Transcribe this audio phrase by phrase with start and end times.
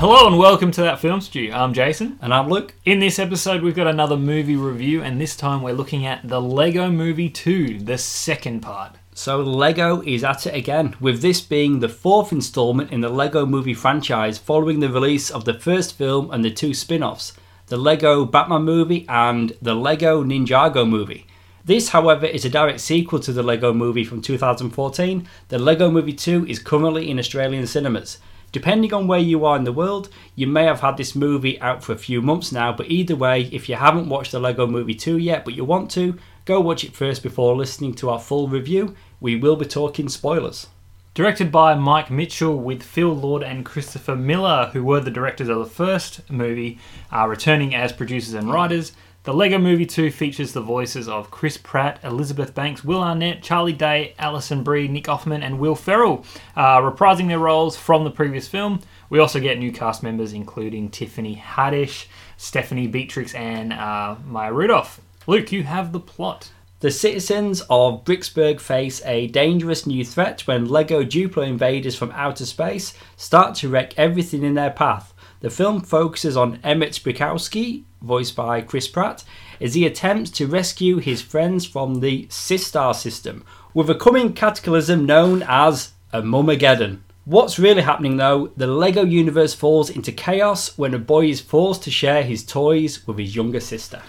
[0.00, 1.50] Hello and welcome to that film stew.
[1.52, 2.18] I'm Jason.
[2.22, 2.74] And I'm Luke.
[2.86, 6.40] In this episode, we've got another movie review, and this time we're looking at the
[6.40, 8.96] Lego Movie 2, the second part.
[9.12, 13.44] So Lego is at it again, with this being the fourth installment in the Lego
[13.44, 17.34] movie franchise following the release of the first film and the two spin offs
[17.66, 21.26] the Lego Batman movie and the Lego Ninjago movie.
[21.62, 25.28] This, however, is a direct sequel to the Lego movie from 2014.
[25.48, 28.16] The Lego Movie 2 is currently in Australian cinemas.
[28.52, 31.84] Depending on where you are in the world, you may have had this movie out
[31.84, 34.94] for a few months now, but either way, if you haven't watched the Lego Movie
[34.94, 38.48] 2 yet but you want to, go watch it first before listening to our full
[38.48, 38.96] review.
[39.20, 40.66] We will be talking spoilers.
[41.12, 45.58] Directed by Mike Mitchell with Phil Lord and Christopher Miller, who were the directors of
[45.58, 46.78] the first movie,
[47.12, 48.92] are returning as producers and writers.
[49.22, 53.74] The Lego Movie 2 features the voices of Chris Pratt, Elizabeth Banks, Will Arnett, Charlie
[53.74, 56.24] Day, Alison Brie, Nick Offerman, and Will Ferrell,
[56.56, 58.80] uh, reprising their roles from the previous film.
[59.10, 62.06] We also get new cast members including Tiffany Haddish,
[62.38, 65.02] Stephanie Beatrix, and uh, Maya Rudolph.
[65.26, 66.50] Luke, you have the plot.
[66.80, 72.46] The citizens of Bricksburg face a dangerous new threat when Lego Duplo invaders from outer
[72.46, 75.12] space start to wreck everything in their path.
[75.40, 79.24] The film focuses on Emmett Brickowski, voiced by Chris Pratt,
[79.60, 85.06] as he attempts to rescue his friends from the Systar system with a coming cataclysm
[85.06, 87.00] known as a Mumageddon.
[87.24, 91.84] What's really happening though, the Lego universe falls into chaos when a boy is forced
[91.84, 94.02] to share his toys with his younger sister.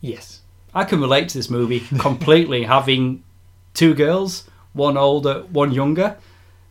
[0.00, 0.42] Yes.
[0.72, 3.24] I can relate to this movie completely, having
[3.74, 6.16] two girls, one older, one younger.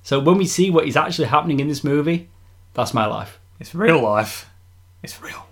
[0.03, 2.29] So when we see what is actually happening in this movie,
[2.73, 3.39] that's my life.
[3.59, 4.49] It's real life.
[5.03, 5.47] It's real.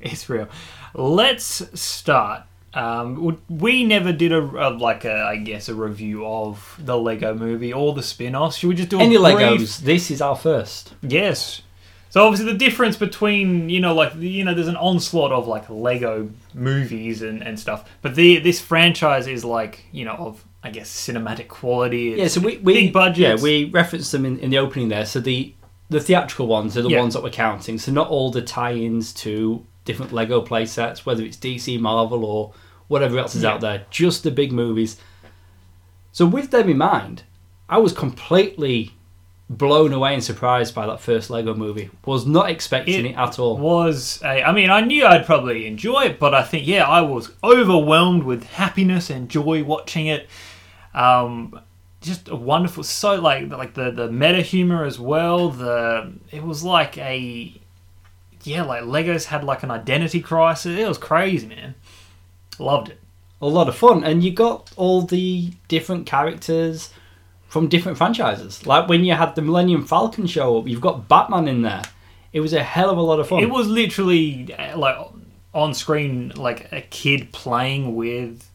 [0.00, 0.48] It's real.
[0.94, 2.42] Let's start.
[2.74, 7.34] Um, we never did a, a like a I guess a review of the Lego
[7.34, 8.58] Movie or the spin-offs.
[8.58, 9.78] Should we just do Any brief- Legos?
[9.78, 10.92] This is our first.
[11.00, 11.62] Yes.
[12.10, 15.68] So obviously the difference between you know like you know there's an onslaught of like
[15.70, 20.70] Lego movies and, and stuff, but the this franchise is like you know of I
[20.70, 22.14] guess cinematic quality.
[22.18, 23.40] Yeah, so we, we big budgets.
[23.40, 25.06] Yeah, we referenced them in, in the opening there.
[25.06, 25.54] So the
[25.88, 27.00] the theatrical ones are the Yeah.
[27.00, 27.78] ones that we're counting.
[27.78, 32.52] So not all the tie-ins to different Lego play sets, whether it's DC, Marvel, or
[32.88, 33.50] whatever else is Yeah.
[33.54, 33.86] out there.
[33.90, 34.96] Just the big movies.
[36.12, 37.22] So with them in mind,
[37.68, 38.92] I was completely
[39.48, 41.88] blown away and surprised by that first Lego movie.
[42.04, 43.56] Was not expecting It it, at all.
[43.56, 47.02] was a, I mean I knew I'd probably enjoy it, but I think yeah I
[47.02, 50.28] was overwhelmed with happiness and joy watching it.
[50.94, 51.60] Um,
[52.06, 55.50] just a wonderful, so like like the the meta humor as well.
[55.50, 57.52] The it was like a
[58.44, 60.78] yeah like Legos had like an identity crisis.
[60.78, 61.74] It was crazy, man.
[62.58, 63.00] Loved it.
[63.42, 66.90] a lot of fun and you got all the different characters
[67.48, 71.46] from different franchises like when you had the millennium falcon show up you've got batman
[71.46, 71.82] in there
[72.32, 74.96] it was a hell of a lot of fun It was literally uh, like
[75.52, 78.48] on screen, like a kid playing with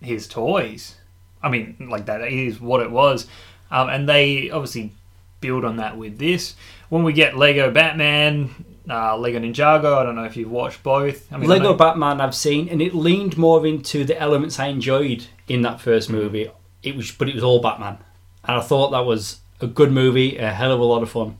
[0.00, 0.94] his toys.
[1.42, 3.26] I mean, like that is what it was.
[3.70, 4.92] Um, and they obviously
[5.40, 6.54] build on that with this.
[6.88, 8.50] When we get Lego Batman,
[8.88, 11.30] uh, Lego Ninjago, I don't know if you've watched both.
[11.32, 14.58] I mean, I lego know- batman i've seen and it leaned more into the elements
[14.58, 16.50] i enjoyed in that first movie.
[16.82, 17.98] It was but it was all batman.
[18.44, 21.36] And i thought that was a good movie a hell of a lot of fun.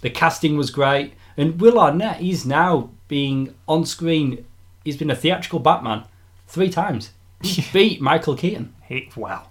[0.00, 1.14] The casting was great.
[1.36, 4.44] And will arnett he's now being on screen
[4.84, 6.04] he's been a theatrical batman
[6.46, 7.10] three times.
[7.42, 9.46] He beat michael keaton He, wow.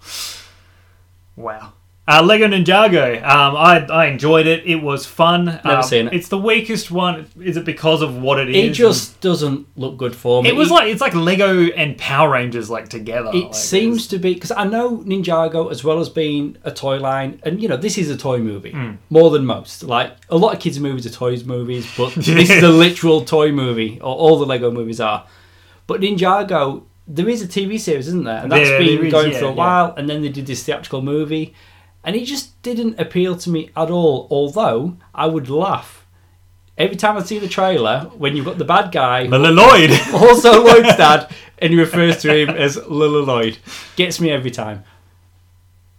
[1.35, 1.73] Wow.
[2.09, 3.17] Uh, Lego Ninjago.
[3.21, 4.65] Um, I, I enjoyed it.
[4.65, 5.43] It was fun.
[5.45, 6.13] Never Um, seen it.
[6.13, 7.27] It's the weakest one.
[7.41, 8.55] Is it because of what it is?
[8.55, 10.47] It just doesn't look good for me.
[10.47, 13.29] It was like it's like Lego and Power Rangers like together.
[13.33, 16.97] It Like, seems to be because I know Ninjago as well as being a toy
[16.97, 18.91] line, and you know this is a toy movie Hmm.
[19.09, 19.83] more than most.
[19.83, 23.51] Like a lot of kids' movies are toys movies, but this is a literal toy
[23.51, 25.25] movie, or all the Lego movies are.
[25.87, 28.41] But Ninjago, there is a TV series, isn't there?
[28.43, 29.53] And that's There- been is, going yeah, for a yeah.
[29.55, 31.53] while, and then they did this theatrical movie,
[32.03, 34.27] and it just didn't appeal to me at all.
[34.29, 36.05] Although I would laugh.
[36.77, 39.91] Every time I see the trailer, when you've got the bad guy who Lloyd.
[40.13, 43.57] also Lloyd's dad, and he refers to him as Lilla Lloyd.
[43.95, 44.83] Gets me every time.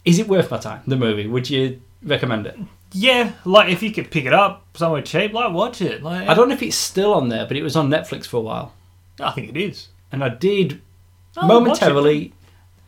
[0.05, 0.83] Is it worth my time?
[0.87, 1.27] The movie?
[1.27, 2.57] Would you recommend it?
[2.93, 6.03] yeah, like if you could pick it up somewhere cheap, like watch it.
[6.03, 8.39] Like I don't know if it's still on there, but it was on Netflix for
[8.39, 8.73] a while,
[9.21, 9.89] I think it is.
[10.13, 10.81] and I did
[11.41, 12.33] Oh, momentarily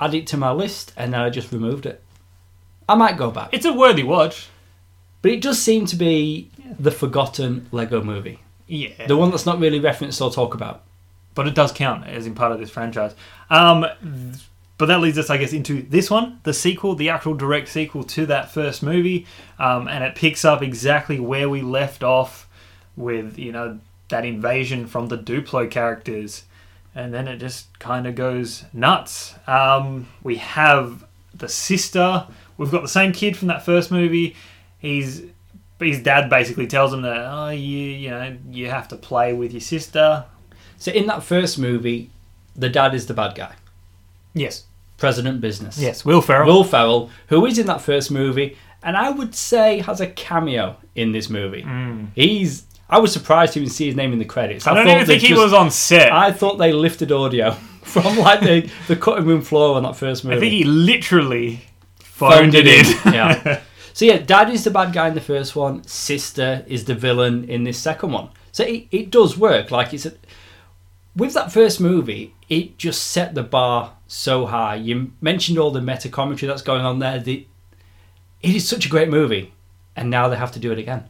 [0.00, 2.02] add it to my list, and then I just removed it.
[2.88, 4.48] I might go back, It's a worthy watch.
[5.22, 9.58] but it does seem to be the forgotten Lego movie, Yeah, the one that's not
[9.60, 10.82] really referenced or talked about.
[11.34, 13.14] but it does count as in part of this franchise.
[13.50, 13.86] Um,
[14.78, 18.02] but that leads us, I guess, into this one, the sequel, the actual direct sequel
[18.04, 19.26] to that first movie,
[19.58, 22.48] um, and it picks up exactly where we left off
[22.96, 26.44] with you know that invasion from the Duplo characters,
[26.94, 29.34] and then it just kind of goes nuts.
[29.46, 31.04] Um, we have
[31.34, 32.26] the sister.
[32.58, 34.36] We've got the same kid from that first movie.
[34.78, 35.22] He's
[35.78, 39.52] his dad basically tells him that oh you you know you have to play with
[39.52, 40.24] your sister.
[40.78, 42.10] So in that first movie,
[42.56, 43.54] the dad is the bad guy,
[44.34, 44.64] Yes,
[44.98, 45.78] President Business.
[45.78, 46.46] yes, Will Ferrell.
[46.46, 50.76] Will Ferrell, who is in that first movie, and I would say has a cameo
[50.94, 51.66] in this movie.
[52.14, 52.64] He's.
[52.90, 54.64] I was surprised to even see his name in the credits.
[54.66, 54.70] Mm.
[54.70, 56.12] I don't thought even think he just- was on set.
[56.12, 57.52] I, I thought they lifted audio
[57.82, 60.36] from like the, the cutting room floor on that first movie.
[60.36, 61.62] I think he literally
[61.98, 62.84] phoned, it in.
[63.12, 63.60] yeah.
[63.92, 65.84] So yeah, dad is the bad guy in the first one.
[65.84, 68.30] Sister is the villain in this second one.
[68.52, 69.70] So it, it does work.
[69.70, 70.14] Like it's a,
[71.16, 74.74] with that first movie, it just set the bar so high.
[74.76, 77.18] You mentioned all the meta commentary that's going on there.
[77.18, 77.46] The,
[78.42, 79.52] it is such a great movie,
[79.94, 81.04] and now they have to do it again.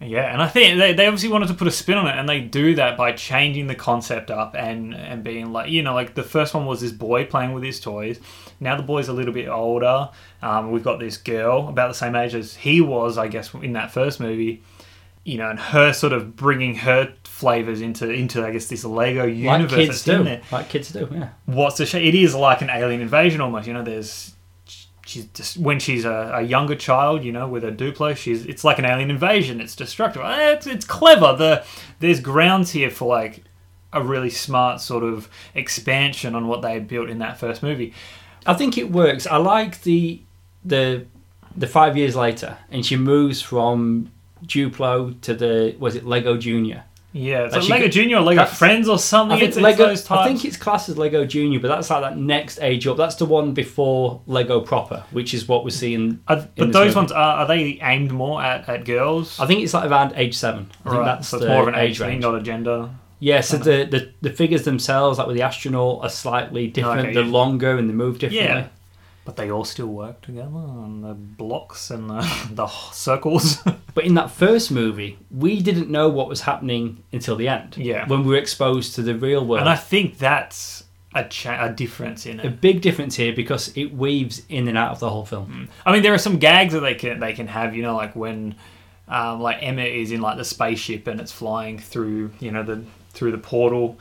[0.00, 2.28] Yeah, and I think they, they obviously wanted to put a spin on it, and
[2.28, 6.14] they do that by changing the concept up and and being like, you know, like
[6.14, 8.20] the first one was this boy playing with his toys.
[8.60, 10.10] Now the boy's a little bit older.
[10.42, 13.72] Um, we've got this girl about the same age as he was, I guess, in
[13.72, 14.62] that first movie.
[15.24, 19.24] You know, and her sort of bringing her flavors into into I guess this Lego
[19.24, 20.40] universe Like kids that's do.
[20.52, 21.08] Like kids do.
[21.10, 21.28] Yeah.
[21.46, 24.35] what's the sh- it is like an alien invasion almost you know there's
[25.06, 28.64] she's just when she's a, a younger child you know with a duplo she's it's
[28.64, 31.64] like an alien invasion it's destructive Eh, it's, it's clever the
[32.00, 33.44] there's grounds here for like
[33.92, 37.94] a really smart sort of expansion on what they had built in that first movie
[38.46, 39.26] I think it works.
[39.26, 40.20] I like the
[40.64, 41.04] the
[41.56, 44.12] the five years later, and she moves from
[44.44, 46.84] Duplo to the was it Lego Junior.
[47.16, 49.56] Yeah it's Like like lego could- junior or lego friends or something I think it's,
[49.56, 49.86] it's Lego.
[49.86, 52.96] those I think it's classed as Lego Junior, but that's like that next age up.
[52.96, 56.20] That's the one before Lego proper, which is what we're seeing.
[56.28, 56.96] Are- but those movie.
[56.96, 60.34] ones are, are they aimed more at, at girls I think it's like around age
[60.36, 60.70] seven.
[60.84, 62.12] I think right that's so the it's more of an age range.
[62.12, 63.64] thing not a gender Yeah, so uh-huh.
[63.64, 67.00] the, the the figures themselves, like with the astronaut, are slightly different.
[67.00, 67.30] Okay, They're yeah.
[67.40, 68.46] longer and they move differently.
[68.46, 68.68] Yeah.
[69.26, 73.58] But they all still work together and the blocks and the, the circles.
[73.96, 77.78] But in that first movie, we didn't know what was happening until the end.
[77.78, 78.06] Yeah.
[78.06, 79.60] When we were exposed to the real world.
[79.60, 80.84] and I think that's
[81.14, 82.44] a, cha- a difference in it.
[82.44, 85.70] a big difference here because it weaves in and out of the whole film.
[85.86, 87.74] I mean, there are some gags that they can they can have.
[87.74, 88.56] You know, like when
[89.08, 92.84] um, like Emmett is in like the spaceship and it's flying through you know the
[93.14, 93.96] through the portal.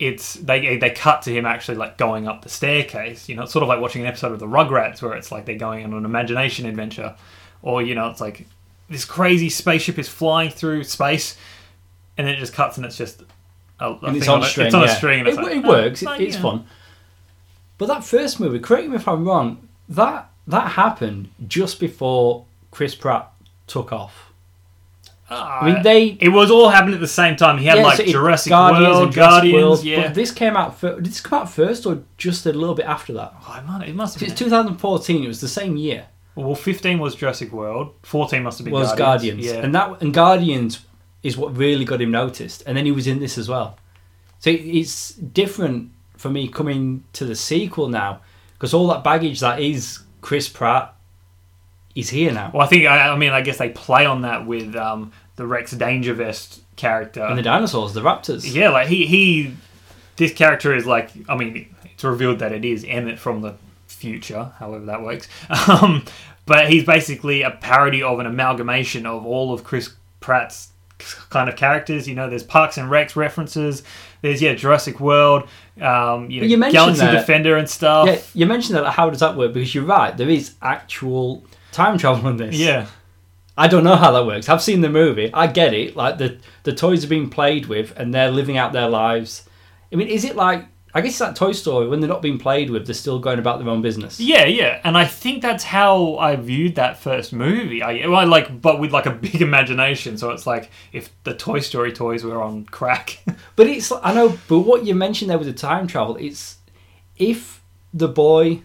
[0.00, 3.28] It's they they cut to him actually like going up the staircase.
[3.28, 5.44] You know, it's sort of like watching an episode of the Rugrats where it's like
[5.44, 7.14] they're going on an imagination adventure,
[7.60, 8.46] or you know, it's like
[8.88, 11.36] this crazy spaceship is flying through space,
[12.16, 13.22] and then it just cuts and it's just
[13.78, 14.66] a, a And it's thing on a- string.
[14.68, 14.92] It's on yeah.
[14.92, 15.20] a string.
[15.20, 16.02] And it, like, it oh, works.
[16.02, 16.50] It- like, it's you know.
[16.50, 16.66] fun.
[17.76, 22.94] But that first movie, correct me if I'm wrong, that that happened just before Chris
[22.94, 23.30] Pratt
[23.66, 24.29] took off.
[25.30, 27.58] I mean, they It was all happening at the same time.
[27.58, 29.54] He had Yeah, like so it- Jurassic Guardians World, and Guardians.
[29.62, 30.02] World, yeah.
[30.02, 30.78] But this came out.
[30.78, 33.34] Fir- did this come out first or just a little bit after that?
[33.46, 35.24] Oh, it it must have It's 2014.
[35.24, 36.06] It was the same year.
[36.34, 37.92] well, 15 was Jurassic World.
[38.02, 38.98] 14 must have been was Guardians.
[38.98, 39.64] Guardians, Yeah.
[39.64, 40.80] and that and Guardians
[41.22, 43.76] is what really got him noticed, and then he was in this as well.
[44.38, 48.20] So it's different for me coming to the sequel now
[48.54, 50.94] because all that baggage that is Chris Pratt
[51.94, 54.46] is here now, well, I think, I, I mean, I guess they play on that
[54.46, 57.22] with um, the Rex Dangervest character.
[57.24, 58.52] and the dinosaurs, the raptors.
[58.52, 59.54] yeah, like he, he,
[60.16, 63.54] this character is like, I mean, it's revealed that it is Emmett from the
[63.86, 65.28] future, however that works.
[65.68, 66.04] Um,
[66.46, 70.70] but he's basically a parody of an amalgamation of all of Chris Pratt's
[71.28, 72.08] kind of characters.
[72.08, 73.84] You know, there's Parks and Recs references.
[74.22, 75.44] There's yeah, Jurassic World.
[75.80, 78.08] Um, you know, you mentioned Galaxy that- Defender and stuff.
[78.08, 78.90] Yeah, you mentioned that.
[78.90, 79.52] How does that work?
[79.52, 80.16] Because you're right.
[80.16, 82.56] There is actual time travel in this.
[82.56, 82.86] yeah.
[83.58, 84.48] I don't know how that works.
[84.48, 85.30] I've seen the movie.
[85.34, 85.94] I get it.
[85.94, 89.46] Like the the toys are being played with, and they're living out their lives.
[89.92, 90.66] I mean, is it like?
[90.92, 93.38] I guess it's like Toy Story when they're not being played with, they're still going
[93.38, 94.18] about their own business.
[94.18, 97.80] Yeah, yeah, and I think that's how I viewed that first movie.
[97.80, 100.16] I well, like, but with like a big imagination.
[100.18, 103.18] So it's like if the Toy Story toys were on crack.
[103.56, 106.58] But it's I know, but what you mentioned there with the time travel, it's
[107.16, 107.62] if
[107.92, 108.62] the boy,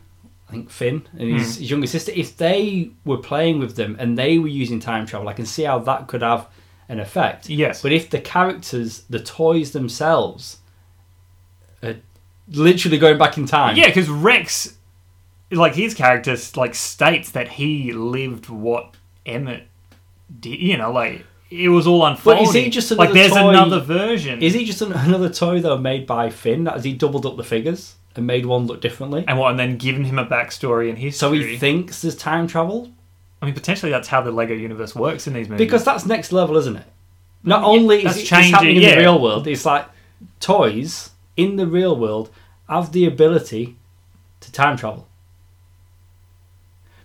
[0.47, 4.17] I think Finn and his, his younger sister, if they were playing with them and
[4.17, 6.47] they were using time travel, I can see how that could have
[6.87, 7.49] an effect.
[7.49, 10.59] yes, But if the characters, the toys themselves,
[11.81, 11.95] are
[12.49, 14.77] literally going back in time, yeah, because Rex,
[15.51, 18.93] like his character, like states that he lived what
[19.25, 19.63] Emmett
[20.39, 20.59] did.
[20.61, 22.43] You know, like it was all unfolding.
[22.43, 24.43] But is he just like there's toy- another version?
[24.43, 26.67] is he just an- another toy though made by Finn?
[26.67, 29.25] Has he doubled up the figures and made one look differently?
[29.27, 29.51] and what?
[29.51, 31.17] And then given him a backstory and history.
[31.17, 32.91] So he thinks there's time travel
[33.41, 35.63] I mean, potentially that's how the Lego universe works in these movies.
[35.63, 36.87] because that's next level, isn't it?
[37.43, 38.95] Not only is it changing, happening in yeah.
[38.95, 39.87] the real world, it's like
[40.39, 42.31] toys in the real world
[42.67, 43.77] have the ability
[44.39, 45.07] to time travel.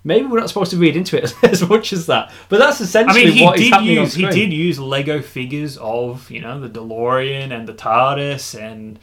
[0.02, 2.84] Maybe we're not supposed to read into it as much as that, but that's I
[2.84, 6.40] essentially mean, he what is did happening use he did use Lego figures of you
[6.40, 8.98] know the DeLorean and the TARDIS and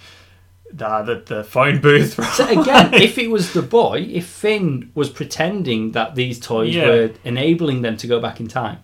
[0.74, 2.20] the the, the phone booth.
[2.36, 6.88] So again, if it was the boy, if Finn was pretending that these toys Yeah.
[6.88, 8.80] were enabling them to go back in time.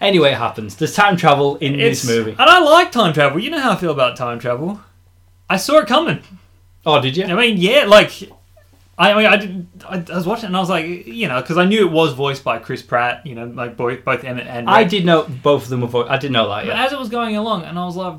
[0.00, 0.76] Anyway, it happens.
[0.76, 2.30] There's time travel in It's- this movie.
[2.32, 3.38] and I like time travel.
[3.38, 4.80] You know how I feel about time travel.
[5.50, 6.20] I saw it coming.
[6.86, 7.24] Oh, did you?
[7.24, 8.10] I mean, yeah, like
[8.98, 9.66] I, I mean, I did.
[9.88, 11.92] I, I was watching it and I was like, you know, because I knew it
[11.92, 13.24] was voiced by Chris Pratt.
[13.26, 15.86] You know, like both both Emmett and I did know both of them were.
[15.88, 16.10] voiced.
[16.10, 16.66] I didn't know that.
[16.66, 18.18] But as it was going along, and I was like,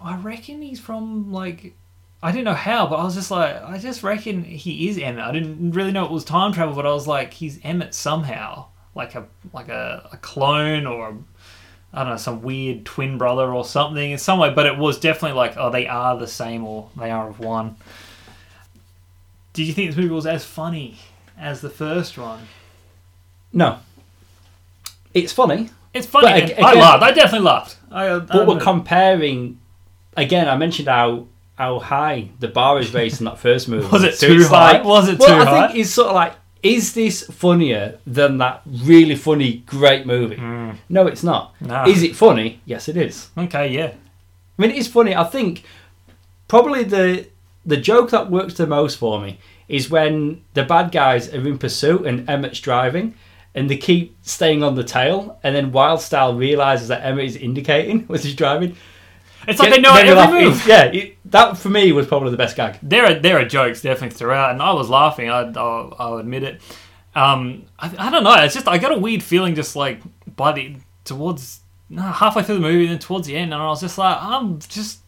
[0.00, 1.74] I reckon he's from like.
[2.22, 5.24] I didn't know how, but I was just like, I just reckon he is Emmett.
[5.24, 8.66] I didn't really know it was time travel, but I was like, he's Emmett somehow,
[8.94, 11.16] like a like a, a clone or a,
[11.92, 14.50] I don't know, some weird twin brother or something in some way.
[14.50, 17.76] But it was definitely like, oh, they are the same or they are of one.
[19.52, 20.98] Did you think this movie was as funny
[21.36, 22.46] as the first one?
[23.52, 23.80] No.
[25.12, 26.26] It's funny, It's funny.
[26.28, 27.02] But and ag- I laughed.
[27.02, 27.76] I definitely laughed.
[27.90, 28.62] I, I but we're admit.
[28.62, 29.58] comparing.
[30.16, 33.86] Again, I mentioned how how high the bar is raised in that first movie.
[33.92, 34.72] Was it So too high?
[34.78, 35.64] like- Was it well, too I high?
[35.64, 40.36] I think it's sort of like, is this funnier than that really funny, great movie?
[40.36, 40.70] Hmm.
[40.88, 41.54] No, it's not.
[41.60, 41.86] Nah.
[41.86, 42.60] Is it funny?
[42.64, 43.30] Yes, it is.
[43.36, 43.92] Okay, yeah.
[44.58, 45.14] I mean, it's funny.
[45.14, 45.64] I think
[46.48, 47.26] probably the
[47.64, 51.56] the joke that works the most for me is when the bad guys are in
[51.58, 53.14] pursuit and Emmett's driving,
[53.54, 58.06] and they keep staying on the tail, and then Wildstyle realizes that Emmett is indicating
[58.12, 58.76] as he's driving.
[59.48, 60.30] It's like Get- they know every laugh.
[60.30, 60.42] move.
[60.54, 62.78] It's- Yeah, it, that for me was probably the best gag.
[62.82, 65.28] There are there are jokes definitely throughout, and I was laughing.
[65.30, 66.60] I, I'll, I'll admit it.
[67.14, 68.34] Um, I, I don't know.
[68.42, 70.00] It's just I got a weird feeling just like
[70.36, 71.60] by the towards
[71.94, 74.58] halfway through the movie, and then towards the end, and I was just like, I'm
[74.60, 75.00] just.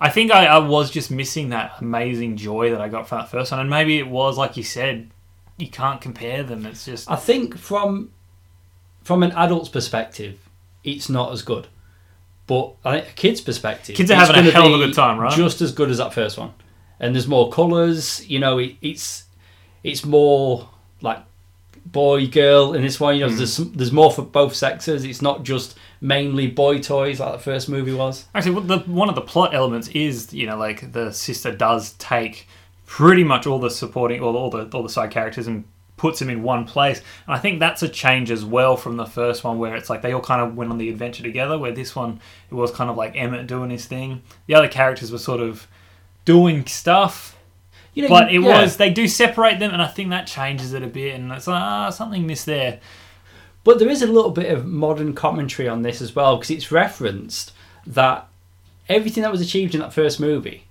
[0.00, 3.30] I think I, I was just missing that amazing joy that I got from that
[3.30, 5.10] first one, and maybe it was like you said,
[5.56, 6.64] you can't compare them.
[6.66, 8.12] It's just I think from
[9.02, 10.38] from an adult's perspective,
[10.84, 11.66] it's not as good.
[12.48, 15.18] But I think a kid's perspective, Kids are having a hell of a good time,
[15.18, 15.32] right?
[15.36, 16.52] Just as good as that first one,
[16.98, 18.28] and there's more colours.
[18.28, 19.24] You know, it, it's
[19.84, 20.68] it's more
[21.00, 21.20] like
[21.86, 23.14] boy girl in this one.
[23.16, 23.36] You know, Hmm.
[23.36, 25.04] there's some, there's more for both sexes.
[25.04, 28.24] It's not just mainly boy toys like the first movie was.
[28.34, 32.46] Actually, the, one of the plot elements is, you know, like the sister does take
[32.86, 35.64] pretty much all the supporting, all the, all the all the side characters and
[35.98, 37.02] puts them in one place.
[37.26, 40.00] And I think that's a change as well from the first one, where it's like
[40.00, 41.58] they all kind of went on the adventure together.
[41.58, 44.22] Where this one, it was kind of like Emmett doing his thing.
[44.46, 45.66] The other characters were sort of
[46.24, 47.36] doing stuff,
[47.94, 48.62] You know, but it yeah.
[48.62, 51.14] was they do separate them, and I think that changes it a bit.
[51.14, 52.80] And it's like ah, something missed there.
[53.64, 56.72] But there is a little bit of modern commentary on this as well, because it's
[56.72, 57.52] referenced
[57.86, 58.28] that
[58.88, 60.64] everything that was achieved in that first movie,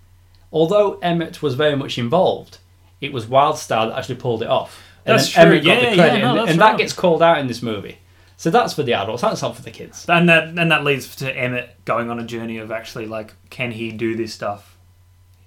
[0.51, 2.57] although Emmett was very much involved,
[3.01, 4.81] it was Wildstyle that actually pulled it off.
[5.07, 5.41] That's true.
[5.43, 7.61] Emmett got Yeah, the credit, yeah, no, and, and that gets called out in this
[7.61, 7.97] movie.
[8.39, 9.23] So that's for the adults.
[9.23, 10.05] That's not for the kids.
[10.07, 13.71] And that and that leads to Emmett going on a journey of actually like, can
[13.71, 14.77] he do this stuff?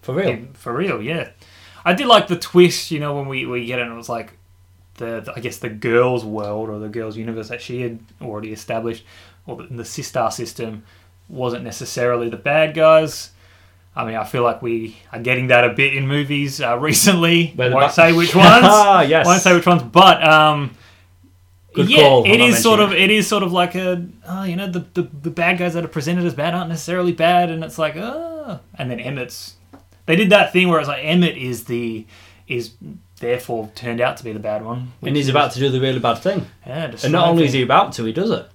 [0.02, 0.38] For real.
[0.55, 1.29] For real, yeah.
[1.85, 4.09] I did like the twist, you know, when we, we get it, and it was
[4.09, 4.33] like
[4.95, 8.52] the, the- I guess the girls' world or the girls' universe that she had already
[8.52, 9.05] established,
[9.47, 10.83] or the, the Systar system,
[11.29, 13.31] wasn't necessarily the bad guys.
[13.95, 17.53] I mean, I feel like we are getting that a bit in movies uh, recently.
[17.57, 18.49] Won't ba- say which ones.
[18.65, 19.27] Ah, yes.
[19.27, 20.77] Won't say which ones, but um,
[21.73, 24.07] Good yeah, call it not is sort of mentioning it is sort of like a
[24.29, 27.13] oh, you know the, the the bad guys that are presented as bad aren't necessarily
[27.13, 29.55] bad, and it's like oh, and then Emmett's
[30.07, 32.07] they did that thing where it's like Emmett is the
[32.49, 32.73] is
[33.21, 35.99] therefore turned out to be the bad one, And he's about to do the really
[36.01, 36.47] bad thing.
[36.67, 38.49] yeah, And not only is he about to, he does it.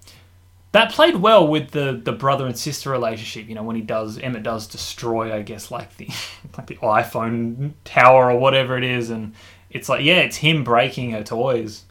[0.76, 3.48] That played well with the the brother and sister relationship.
[3.48, 6.10] You know when he does Emmett does destroy, I guess like the
[6.58, 9.34] like the iPhone tower or whatever it is, and
[9.70, 11.86] it's like yeah, it's him breaking her toys.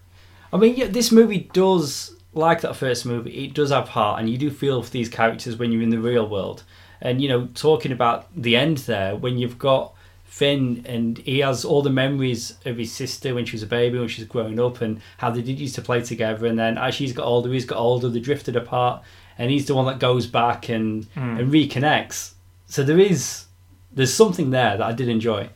[0.52, 4.30] I mean, yeah, this movie does, like that first movie, it does have heart, and
[4.30, 6.62] you do feel for these characters when you're in the real world.
[7.00, 9.94] And, you know, talking about the end there, when you've got
[10.34, 14.00] Finn and he has all the memories of his sister when she was a baby,
[14.00, 16.46] when she was growing up, and how they did used to play together.
[16.46, 19.04] And then as she's got older, he's got older, they drifted apart,
[19.38, 21.38] and he's the one that goes back and, hmm.
[21.38, 22.32] and reconnects.
[22.66, 23.44] So there is,
[23.92, 25.50] there's something there that I did enjoy.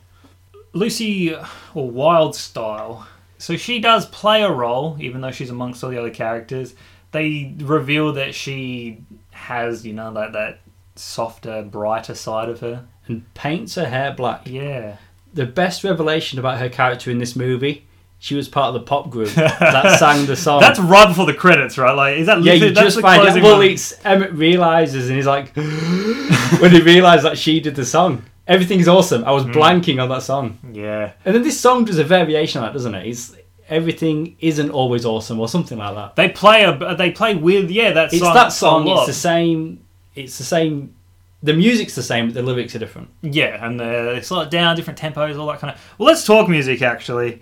[0.71, 3.05] Lucy or Wild Style.
[3.37, 6.73] So she does play a role, even though she's amongst all the other characters.
[7.11, 10.61] They reveal that she has, you know, that that
[10.95, 12.85] softer, brighter side of her.
[13.09, 14.43] And paints her hair black.
[14.45, 14.95] Yeah.
[15.33, 17.85] the best revelation about her character in this movie
[18.21, 20.59] she was part of the pop group that sang the song.
[20.59, 21.93] That's right before the credits, right?
[21.93, 25.25] Like, is that yeah, you that's just find closing Well, it's Emmett realizes, and he's
[25.25, 25.55] like,
[26.59, 29.23] when he realized that she did the song, everything's awesome.
[29.23, 29.51] I was Hmm.
[29.51, 31.13] blanking on that song, yeah.
[31.23, 33.07] and then this song does a variation on that, doesn't it?
[33.07, 33.33] It's
[33.69, 36.15] everything isn't always awesome, or something like that.
[36.17, 36.95] They play a.
[36.95, 37.91] They play with yeah.
[37.93, 38.85] That It's that song.
[38.87, 39.85] It's the same.
[40.15, 40.93] It's the same.
[41.41, 43.09] The music's the same, but the lyrics are different.
[43.21, 45.95] Yeah, and the they slow it down, different tempos, all that kind of.
[45.97, 46.81] Well, let's talk music.
[46.81, 47.41] Actually,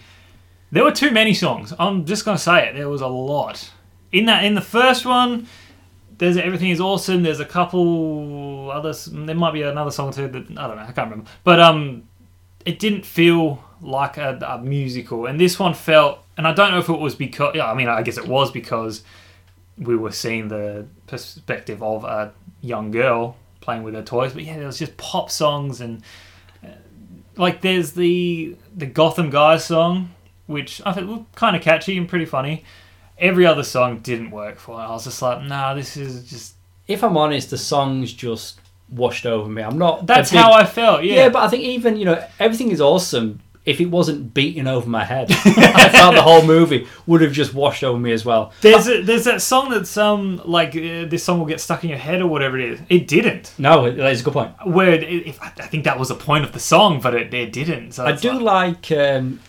[0.71, 1.73] there were too many songs.
[1.79, 2.75] I'm just gonna say it.
[2.75, 3.71] There was a lot
[4.11, 4.43] in that.
[4.43, 5.47] In the first one,
[6.17, 7.23] there's everything is awesome.
[7.23, 9.05] There's a couple others.
[9.05, 10.27] There might be another song too.
[10.27, 10.83] That I don't know.
[10.83, 11.29] I can't remember.
[11.43, 12.03] But um,
[12.65, 16.19] it didn't feel like a, a musical, and this one felt.
[16.37, 17.55] And I don't know if it was because.
[17.55, 19.03] Yeah, I mean, I guess it was because
[19.77, 24.33] we were seeing the perspective of a young girl playing with her toys.
[24.33, 26.01] But yeah, there was just pop songs and
[26.63, 26.69] uh,
[27.35, 30.11] like there's the the Gotham Guys song,
[30.45, 32.63] which I think was kind of catchy and pretty funny.
[33.17, 34.83] Every other song didn't work for it.
[34.83, 36.55] I was just like, nah, this is just.
[36.87, 39.61] If I'm honest, the songs just washed over me.
[39.61, 40.07] I'm not.
[40.07, 41.03] That's big- how I felt.
[41.03, 41.15] Yeah.
[41.15, 41.29] Yeah.
[41.29, 43.41] but I think even you know everything is awesome.
[43.67, 47.53] If it wasn't beating over my head, I felt the whole movie would have just
[47.53, 48.53] washed over me as well.
[48.61, 51.89] there's a, there's that song that's um like uh, this song will get stuck in
[51.89, 52.79] your head or whatever it is.
[52.87, 53.53] It didn't.
[53.57, 54.51] No, that's a good point.
[54.65, 57.51] Where it, if, I think that was the point of the song, but it, it
[57.51, 57.91] didn't.
[57.91, 59.39] So I do like- like um,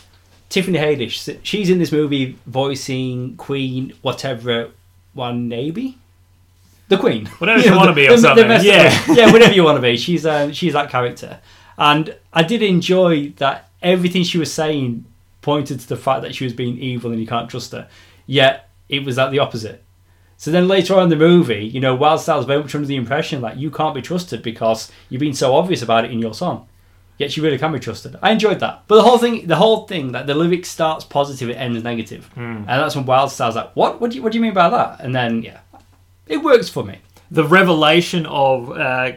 [0.48, 1.38] Tiffany Haddish.
[1.44, 4.70] She's in this movie voicing Queen, whatever
[5.14, 5.96] one, maybe
[6.88, 9.04] the Queen, Whatever you wanna be or something, best of yeah.
[9.14, 9.96] yeah, whatever you want to be.
[9.96, 11.38] She's um, she's that character,
[11.76, 15.04] and I did enjoy that everything she was saying
[15.42, 17.88] pointed to the fact that she was being evil and you can't trust her.
[18.26, 19.82] Yet it was like the opposite.
[20.36, 23.40] So then later on in the movie, you know, Wildstyle's very much under the impression
[23.42, 26.68] that you can't be trusted because you've been so obvious about it in your song.
[27.18, 28.14] Yet she really can be trusted.
[28.22, 28.84] I enjoyed that.
[28.86, 32.30] But the whole thing, the whole thing, that the lyric starts positive, it ends negative,
[32.36, 34.00] and that's when Wildstyle's like, "What?
[34.00, 35.58] What do you, what do you mean by that?" And then yeah,
[36.28, 36.98] it works for me.
[37.32, 39.12] the revelation of uh,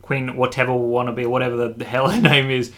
[0.00, 2.72] Queen whatever wannabe, whatever the hell her name is,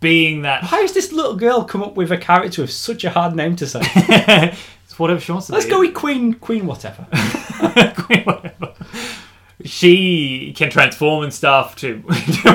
[0.00, 3.10] being that How has this little girl come up with a character with such a
[3.10, 3.80] hard name to say?
[4.84, 5.70] it's whatever she wants to Let's be.
[5.70, 7.06] go with Queen, Queen, whatever.
[7.96, 8.74] Queen whatever.
[9.64, 11.98] She can transform and stuff to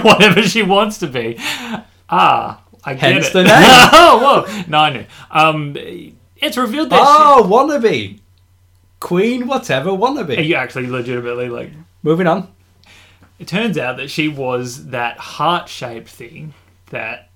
[0.04, 1.36] whatever she wants to be.
[2.10, 3.34] Ah, I get it.
[3.34, 3.54] the name.
[3.54, 4.64] oh, whoa.
[4.68, 5.06] No, I knew.
[5.30, 5.76] Um,
[6.38, 8.20] it's revealed that oh, wannabe,
[9.00, 12.54] Queen, whatever, she, Are you actually legitimately like Moving on.
[13.40, 16.54] it turns out that she was that heart shaped thing
[16.90, 17.30] that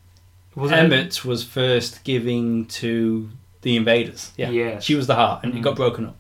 [0.56, 3.30] was Emmett was first giving to
[3.62, 4.32] the invaders.
[4.38, 4.84] Yeah, Yes.
[4.84, 6.16] she was the heart, and it got broken up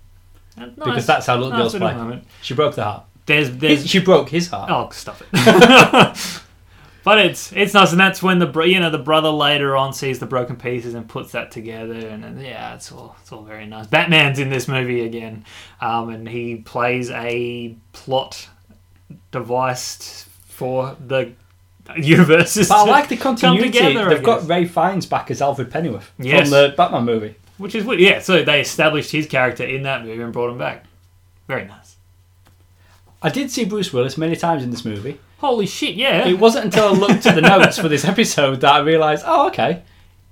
[0.57, 1.97] Nice, because that's how little nice girls little play.
[1.97, 2.23] moment.
[2.41, 3.03] She broke the heart.
[3.25, 4.69] There's His- there's she broke his heart.
[4.71, 5.27] oh stop it.
[7.03, 9.93] but it's it's nice, and that's when the bro- you know the brother later on
[9.93, 13.43] sees the broken pieces and puts that together, and, and yeah, it's all it's all
[13.43, 13.87] very nice.
[13.87, 15.45] Batman's in this movie again,
[15.79, 18.49] um, and he plays a plot
[19.31, 21.33] device for the
[21.97, 22.69] universes.
[22.69, 23.71] But I like the continuity.
[23.71, 24.47] together, They've got.
[24.47, 26.41] Ralph Fiennes back as Alfred Pennyworth Yes.
[26.41, 27.35] from the Batman movie.
[27.57, 27.99] which is weird.
[28.01, 30.85] Yeah, so they established his character in that movie and brought him back.
[31.47, 31.95] Very nice.
[33.21, 35.19] I did see Bruce Willis many times in this movie.
[35.39, 35.95] Holy shit!
[35.95, 39.23] Yeah, It wasn't until I looked at the notes for this episode that I realised,
[39.25, 39.83] oh, okay,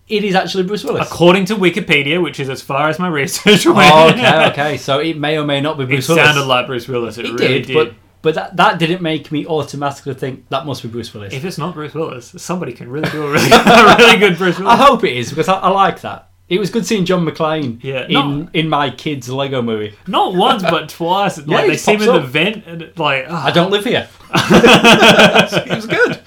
[0.08, 1.06] it is actually Bruce Willis.
[1.10, 3.92] according to Wikipedia, which is as far as my research went.
[3.94, 4.78] Oh, okay, okay.
[4.78, 6.26] So it may or may not be It Bruce Willis.
[6.26, 7.18] sounded like Bruce Willis.
[7.18, 7.74] It, it really did, did.
[7.74, 11.34] but but that, that didn't make me automatically think that must be Bruce Willis.
[11.34, 14.58] if it's not Bruce Willis, somebody can really do a really, a really good Bruce
[14.60, 14.74] Willis.
[14.74, 16.30] I hope it is because I, I like that.
[16.50, 18.50] It was good seeing John McClane Yeah, in no.
[18.54, 19.98] in my kids' Lego movie.
[20.08, 21.46] Not once, but twice.
[21.46, 24.08] Like he they see him in the vent, and like ah, I don't live here.
[24.34, 26.22] it was good.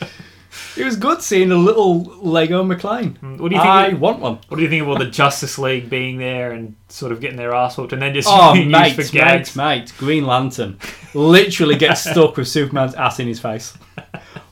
[0.80, 3.16] It was good seeing a little Lego McClane.
[3.18, 3.72] Hmm, what do you think?
[3.72, 4.38] I of- want one.
[4.48, 7.36] what do you think of all the Justice League being there and sort of getting
[7.36, 9.54] their ass whooped, and then just Oh, used mate, for gags?
[9.56, 9.92] mate, mate.
[9.98, 10.78] Green Lantern
[11.14, 13.74] literally gets stuck with Superman's ass in his face.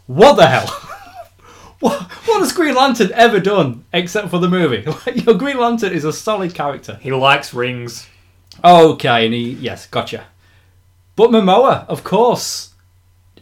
[0.06, 0.84] What the hell?
[1.80, 4.84] What, what has Green Lantern ever done except for the movie?
[5.14, 6.98] Your Green Lantern is a solid character.
[7.00, 8.08] He likes rings.
[8.64, 10.26] Okay, and he yes, gotcha.
[11.14, 12.74] But Momoa, of course,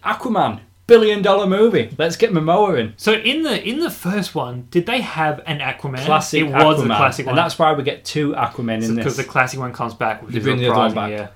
[0.05, 1.94] Aquaman, billion dollar movie.
[1.99, 2.94] Let's get Momoa in.
[2.96, 6.05] So in the in the first one, did they have an Aquaman?
[6.05, 7.31] Classic It was Aquaman, the classic one.
[7.33, 10.22] and that's why we get two Aquamen in this because the classic one comes back,
[10.22, 11.11] which bring the other one back.
[11.11, 11.29] Yeah.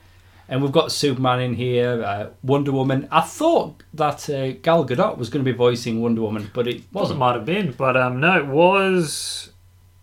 [0.48, 3.06] And we've got Superman in here, uh, Wonder Woman.
[3.12, 6.74] I thought that uh, Gal Gadot was going to be voicing Wonder Woman, but it
[6.92, 7.18] Wasn't wasn't.
[7.20, 9.52] might have been, but um, no, it was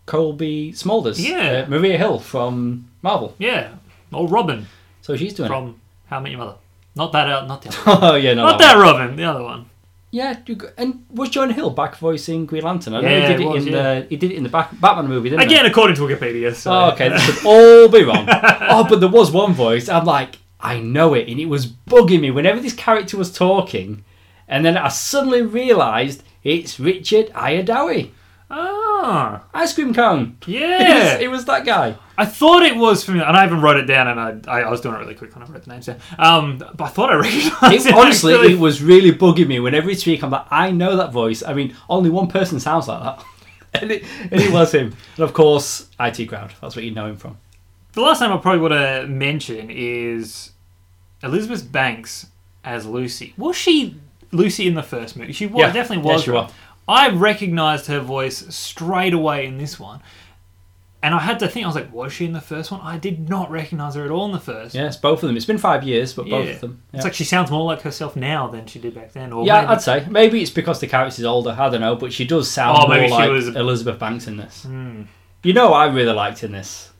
[0.06, 1.64] Cobie Smulders, Yeah.
[1.66, 3.34] uh, Maria Hill from Marvel.
[3.38, 3.74] yeah,
[4.10, 4.66] or Robin
[5.02, 5.48] So she's doing it.
[5.50, 6.54] from How I Met Your Mother.
[6.98, 7.78] Not that, uh, not the other.
[8.00, 8.12] One.
[8.12, 9.70] oh yeah, no, not that Robin, the other one.
[10.10, 12.94] Yeah, you go- and was Jonah Hill back voicing Green Lantern?
[12.94, 14.00] I know Yeah, he did it it, was, in yeah.
[14.00, 16.54] the he did it in the back, Batman movie, didn't Again, according to Wikipedia.
[16.54, 16.72] So.
[16.72, 18.26] Oh, okay, this could all be wrong.
[18.32, 19.88] oh, but there was one voice.
[19.88, 24.02] I'm like, I know it, and it was bugging me whenever this character was talking,
[24.48, 28.10] and then I suddenly realised it's Richard Ayoade,
[29.00, 30.36] Ah, Ice Cream Cone.
[30.42, 31.12] It yeah.
[31.14, 31.96] was, it was that guy.
[32.16, 34.70] I thought it was from, and I even wrote it down, and I, I, I
[34.70, 35.98] was doing it really quick when I wrote the names down.
[36.18, 37.94] Um, but I thought I recognised It, it.
[37.94, 38.54] honestly, actually.
[38.54, 40.22] it was really bugging me whenever he speak.
[40.24, 41.44] I'm like, I know that voice.
[41.44, 43.24] I mean, only one person sounds like that,
[43.82, 44.96] and it, and it was him.
[45.16, 46.52] And of course, IT Crowd.
[46.60, 47.38] That's what you know him from.
[47.92, 50.50] The last name I probably want to mention is
[51.22, 52.26] Elizabeth Banks
[52.64, 53.32] as Lucy.
[53.36, 53.94] Was she
[54.32, 55.32] Lucy in the first movie?
[55.32, 55.72] She was, Yeah.
[55.72, 56.22] definitely Yeah, was.
[56.24, 56.52] she was.
[56.88, 60.00] I recognised her voice straight away in this one.
[61.00, 62.80] And I had to think, I was like, was she in the first one?
[62.80, 64.74] I did not recognise her at all in the first.
[64.74, 65.36] Yes, both of them.
[65.36, 66.52] It's been five years, but both Yeah.
[66.54, 66.82] of them.
[66.92, 69.32] It's like she sounds more like herself now than she did back then.
[69.32, 71.54] Or yeah maybe- I'd say maybe it's because the character's older.
[71.56, 74.26] I don't know, but she does sound Oh, more maybe she like was- Elizabeth Banks
[74.26, 74.64] in this.
[74.64, 75.02] Hmm.
[75.44, 76.90] You know, what I really liked in this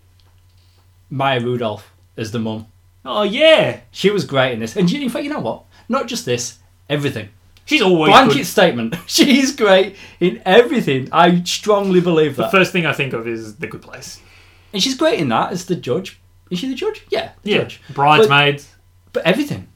[1.10, 2.66] Maya Rudolph as the mum.
[3.04, 3.80] Oh, yeah.
[3.90, 5.64] She was great in this, and you- in fact, you know what?
[5.88, 7.30] Not just this, everything.
[7.68, 8.46] She's always Blanket good.
[8.46, 8.96] statement.
[9.06, 11.08] She's great in everything.
[11.12, 12.50] I strongly believe that.
[12.50, 14.20] The first thing I think of is The Good Place.
[14.72, 16.18] And she's great in that as the judge.
[16.50, 17.04] Is she the judge?
[17.10, 17.58] Yeah, the Yeah.
[17.58, 17.80] judge.
[17.94, 18.74] Bridesmaids.
[19.12, 19.68] But everything.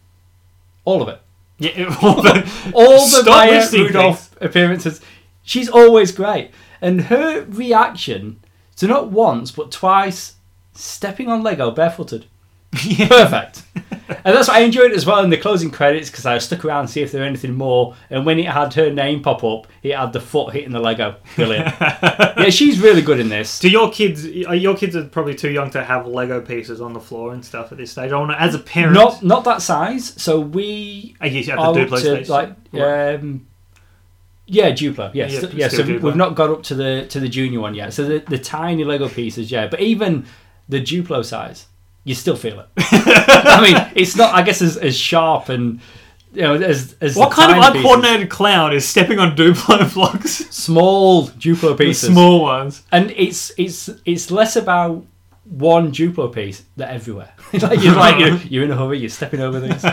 [0.85, 1.20] All of it.
[1.59, 5.00] Yeah, all the, All the Maya Rudolph appearances.
[5.42, 6.50] She's always great.
[6.81, 8.40] And her reaction
[8.76, 10.37] to not once, but twice
[10.74, 12.26] stepping on Lego barefooted.
[12.85, 13.09] Yeah.
[13.09, 13.62] Perfect.
[14.25, 16.64] And that's what I enjoyed it as well in the closing credits because I stuck
[16.64, 17.94] around to see if there were anything more.
[18.11, 21.16] And when it had her name pop up, it had the foot hitting the Lego.
[21.37, 21.75] Brilliant.
[21.81, 23.59] yeah, she's really good in this.
[23.59, 24.27] Do your kids?
[24.46, 27.44] Are your kids are probably too young to have Lego pieces on the floor and
[27.44, 28.12] stuff at this stage.
[28.12, 30.20] I want to, as a parent, Not not that size.
[30.20, 32.29] So we I guess you are have to up do to PlayStation.
[32.29, 33.14] like Right.
[33.16, 33.46] um,
[34.46, 35.11] yeah, Duplo.
[35.14, 35.48] Yes, Yeah, yeah.
[35.55, 36.01] yeah so Duplo.
[36.03, 37.92] we've not got up to the to the junior one yet.
[37.92, 39.66] So the, the tiny Lego pieces, yeah.
[39.68, 40.27] But even
[40.68, 41.66] the Duplo size,
[42.05, 42.67] you still feel it.
[42.77, 44.35] I mean, it's not.
[44.35, 45.81] I guess as, as sharp and
[46.33, 47.77] you know as as what kind of pieces.
[47.77, 50.31] uncoordinated clown is stepping on Duplo blocks?
[50.51, 52.83] small Duplo The pieces, small ones.
[52.91, 55.05] and it's it's it's less about
[55.45, 56.65] one Duplo piece.
[56.77, 57.33] They're everywhere.
[57.53, 58.99] like you're like you're, you're in a hurry.
[58.99, 59.85] You're stepping over things.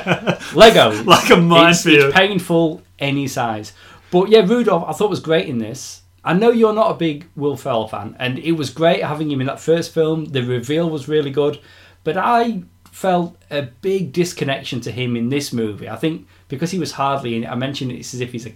[0.55, 3.73] Lego, Like a it's, it's painful any size.
[4.11, 6.01] But yeah, Rudolph, I thought was great in this.
[6.23, 9.39] I know you're not a big Will Ferrell fan, and it was great having him
[9.41, 10.25] in that first film.
[10.25, 11.59] The reveal was really good,
[12.03, 15.87] but I felt a big disconnection to him in this movie.
[15.87, 17.47] I think because he was hardly in it.
[17.49, 18.53] I mentioned it's as if he's a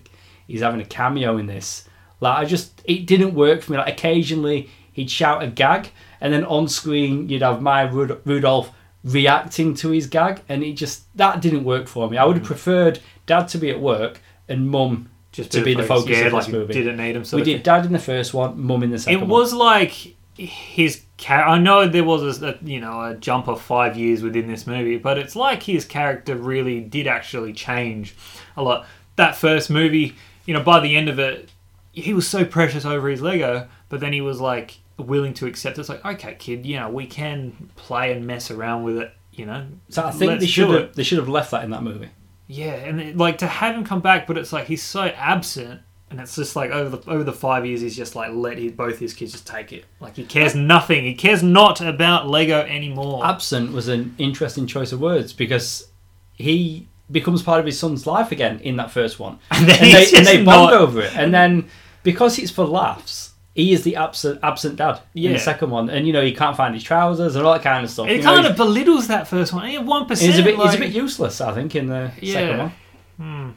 [0.48, 1.88] he's having a cameo in this.
[2.20, 3.78] Like I just it didn't work for me.
[3.78, 5.90] Like occasionally he'd shout a gag,
[6.22, 8.72] and then on screen you'd have my Rud- Rudolph
[9.04, 12.18] reacting to his gag, and it just that didn't work for me.
[12.18, 12.48] I would have mm.
[12.48, 16.34] preferred Dad to be at work and Mum Just to be the focus yeah, of
[16.34, 16.74] like this movie.
[16.74, 17.24] Didn't need him.
[17.24, 17.64] Sort we did.
[17.64, 19.30] Dad in the first one, Mum in the second It one.
[19.30, 23.98] was like his char- I know there was a, you know a jump of five
[23.98, 28.16] years within this movie, but it's like his character really did actually change
[28.58, 28.86] a lot.
[29.16, 31.50] That first movie, you know, by the end of it,
[31.92, 35.78] he was so precious over his Lego, but then he was like willing to accept.
[35.78, 39.14] It's like, okay, kid, you know, we can play and mess around with it.
[39.32, 41.82] You know, So I think they should have they should have left that in that
[41.84, 42.10] movie.
[42.48, 45.82] Yeah, and it, like to have him come back, but it's like he's so absent,
[46.14, 48.72] and it's just like over the over the five years, he's just like let his,
[48.72, 49.84] both his kids just take it.
[50.00, 51.04] Like he cares nothing.
[51.04, 53.26] He cares not about Lego anymore.
[53.26, 55.88] Absent was an interesting choice of words because
[56.36, 59.92] he becomes part of his son's life again in that first one, And then and
[59.94, 61.16] they, and they bond not- over it.
[61.18, 61.68] And then
[62.04, 66.06] because it's for laughs, he is the absent absent dad in the second one, and
[66.08, 68.08] you know he can't find his trousers and all that kind of stuff.
[68.08, 69.86] It you kind he's- of belittles that first one.
[69.86, 70.32] One percent.
[70.32, 72.34] He's a bit, he's a bit useless, I think, in the Yeah.
[72.34, 72.72] second one.
[73.18, 73.50] Hmm.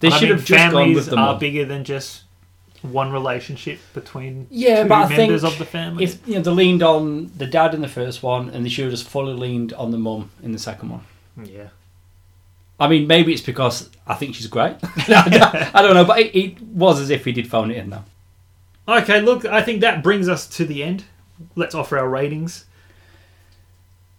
[0.00, 1.38] They I should mean, have just gone families with the are mum.
[1.38, 2.22] bigger than just
[2.82, 6.04] one relationship between Yeah, two but I members think of the family.
[6.04, 8.84] If you know, they leaned on the dad in the first one, and they should
[8.84, 11.02] have just fully leaned on the mum in the second one.
[11.42, 11.68] yeah.
[12.80, 14.76] I mean, maybe it's because I think she's great.
[15.08, 18.04] I don't know, but it, it was as if he did phone it in, though.
[18.86, 21.02] Okay, look, I think that brings us to the end.
[21.56, 22.66] Let's offer our ratings.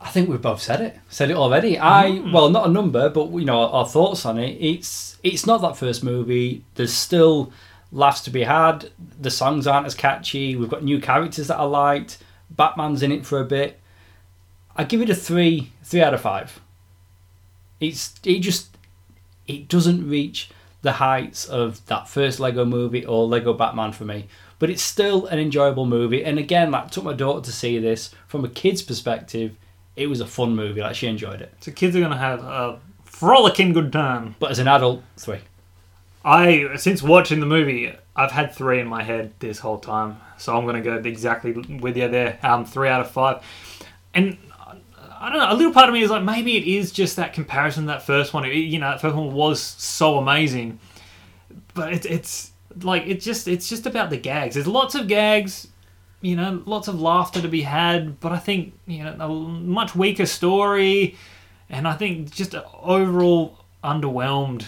[0.01, 0.97] I think we've both said it.
[1.09, 1.77] Said it already.
[1.77, 2.31] I Mm.
[2.31, 4.57] well, not a number, but you know our thoughts on it.
[4.59, 6.63] It's it's not that first movie.
[6.75, 7.51] There's still
[7.91, 8.91] laughs to be had.
[9.19, 10.55] The songs aren't as catchy.
[10.55, 12.17] We've got new characters that I liked.
[12.49, 13.79] Batman's in it for a bit.
[14.75, 16.61] I give it a three, three out of five.
[17.79, 18.77] It's it just
[19.47, 20.49] it doesn't reach
[20.81, 24.27] the heights of that first Lego movie or Lego Batman for me.
[24.59, 26.23] But it's still an enjoyable movie.
[26.23, 29.55] And again, like took my daughter to see this from a kid's perspective.
[29.99, 30.81] It was a fun movie.
[30.81, 31.53] Like she enjoyed it.
[31.59, 34.35] So kids are going to have a frolicking good time.
[34.39, 35.39] But as an adult, three.
[36.25, 40.55] I since watching the movie, I've had three in my head this whole time, so
[40.57, 42.37] I'm gonna go exactly with you there.
[42.43, 43.41] Um, three out of five,
[44.13, 44.37] and
[45.21, 45.49] I don't know.
[45.49, 47.85] A little part of me is like maybe it is just that comparison.
[47.85, 50.79] That first one, It- you know, that first one was so amazing,
[51.73, 54.55] but it's it's like it's just it's just about the gags.
[54.55, 55.68] There's lots of gags,
[56.21, 59.95] you know, lots of laughter to be had, but I think you know a much
[59.95, 61.15] weaker story,
[61.69, 64.65] and I think just overall underwhelmed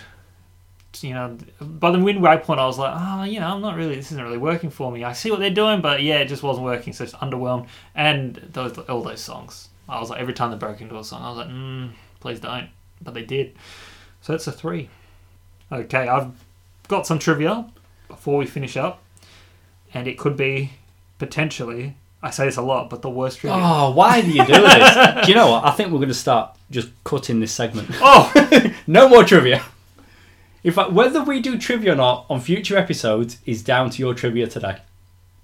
[1.00, 3.96] you know, by the midway point, I was like, oh, you know, I'm not really,
[3.96, 5.04] this isn't really working for me.
[5.04, 6.94] I see what they're doing, but yeah, it just wasn't working.
[6.94, 7.68] So it's underwhelmed.
[7.96, 11.24] And those, all those songs, I was like, every time they broke into a song,
[11.24, 12.70] I was like, mm, please don't.
[13.02, 13.56] But they did.
[14.22, 14.90] So it's a three.
[15.72, 16.32] Okay, I've
[16.88, 17.68] got some trivia
[18.08, 19.02] before we finish up,
[19.94, 20.74] and it could be
[21.22, 21.96] potentially.
[22.24, 23.60] I say this a lot, but the worst trivia.
[23.62, 25.26] Oh, why do you do this?
[25.26, 25.64] do you know what?
[25.66, 27.90] I think we're going to start just cutting this segment.
[28.02, 28.32] Oh,
[28.88, 29.64] No more trivia.
[30.64, 34.16] In fact, whether we do trivia or not on future episodes is down to your
[34.16, 34.78] trivia today.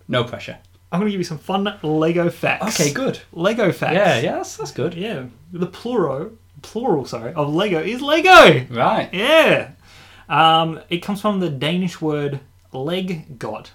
[0.08, 0.58] No pressure.
[0.92, 2.80] I'm going to give you some fun Lego facts.
[2.80, 3.20] Okay, good.
[3.32, 3.94] Lego facts.
[3.94, 4.96] Yeah, yeah, that's, that's good.
[4.96, 6.32] Yeah, the plural,
[6.64, 8.66] plural, sorry, of Lego is Lego.
[8.74, 9.10] Right.
[9.14, 9.72] Yeah.
[10.28, 12.40] Um, it comes from the Danish word
[12.74, 13.72] leg leggot,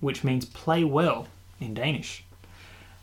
[0.00, 1.28] which means play well
[1.60, 2.24] in Danish.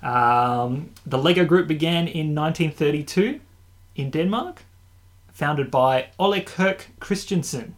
[0.01, 3.39] Um, the Lego group began in 1932
[3.95, 4.63] in Denmark,
[5.34, 7.75] founded by Ole Kirk Christiansen.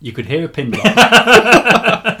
[0.00, 2.20] You could hear a pin drop.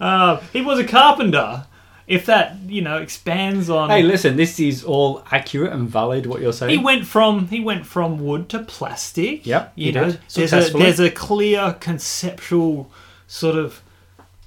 [0.00, 1.66] Uh, he was a carpenter.
[2.06, 3.90] If that, you know, expands on.
[3.90, 6.70] hey, listen, this is all accurate and valid, what you're saying.
[6.70, 9.46] He went from he went from wood to plastic.
[9.46, 12.90] Yep, you he know, did, there's a there's a clear conceptual
[13.28, 13.82] sort of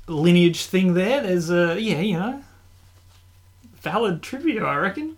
[0.07, 1.21] lineage thing there.
[1.21, 2.43] There's a yeah, you know,
[3.81, 5.17] valid trivia, I reckon.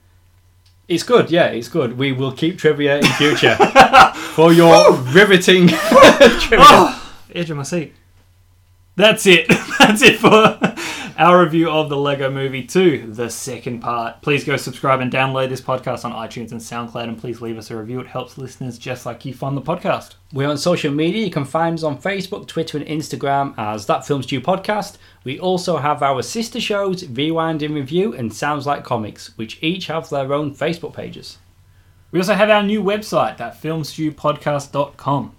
[0.88, 1.98] It's good, yeah, it's good.
[1.98, 3.56] We will keep trivia in future
[4.36, 6.60] for your riveting trivia.
[6.60, 7.94] Oh, edge of my seat.
[8.96, 9.48] That's it.
[9.80, 10.58] That's it for
[11.18, 14.22] our review of the Lego Movie 2, the second part.
[14.22, 17.72] Please go subscribe and download this podcast on iTunes and SoundCloud, and please leave us
[17.72, 18.02] a review.
[18.02, 20.16] It helps listeners just like you find the podcast.
[20.34, 21.24] We're on social media.
[21.24, 24.98] You can find us on Facebook, Twitter, and Instagram as That Films Stew Podcast.
[25.24, 29.88] We also have our sister shows, Rewind and Review and Sounds Like Comics, which each
[29.88, 31.38] have their own Facebook pages.
[32.12, 35.36] We also have our new website, that filmstewpodcast.com.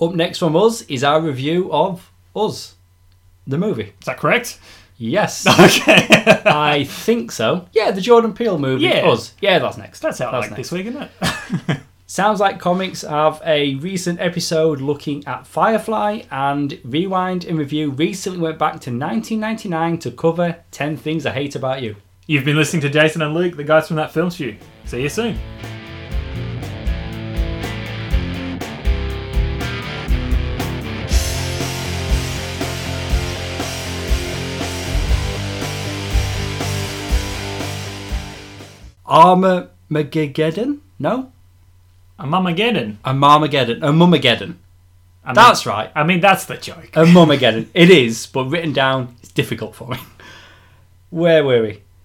[0.00, 2.74] Up next from us is our review of Us,
[3.46, 3.92] the movie.
[4.00, 4.58] Is that correct?
[4.96, 6.06] Yes, Okay.
[6.46, 7.66] I think so.
[7.72, 9.08] Yeah, the Jordan Peele movie, Yeah.
[9.10, 9.34] Us.
[9.40, 10.00] Yeah, that's next.
[10.00, 10.70] That's I That's like next.
[10.70, 11.02] this week, isn't
[11.68, 11.80] it?
[12.06, 18.38] Sounds Like Comics have a recent episode looking at Firefly, and Rewind in Review recently
[18.38, 21.96] went back to 1999 to cover 10 Things I Hate About You.
[22.28, 24.56] You've been listening to Jason and Luke, the guys from that film stew.
[24.84, 25.38] See you soon.
[39.14, 40.80] Armageddon?
[40.98, 41.30] No?
[42.18, 42.96] A Mamageddon.
[43.04, 43.78] A Marmageddon.
[43.82, 44.54] A Mumageddon.
[45.24, 45.90] I mean, That's right.
[45.94, 46.90] I mean, that's the joke.
[46.94, 47.68] A Mumageddon.
[47.74, 49.98] it is, but written down, it's difficult for me.
[51.10, 51.82] Where were we?